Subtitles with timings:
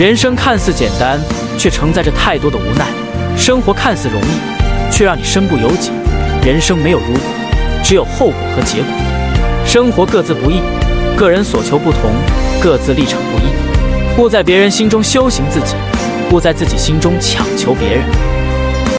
[0.00, 1.20] 人生看似简单
[1.58, 2.86] 却承载着太多的无奈。
[3.36, 5.90] 生活看似容易却让你身不由己
[6.42, 7.20] 人生没有如果
[7.84, 8.86] 只有后果和结果。
[9.66, 10.62] 生活各自不易
[11.18, 12.00] 个人所求不同
[12.62, 15.74] 各自立场不一勿在别人心中修行自己
[16.32, 18.39] 勿在自己心中强求别人。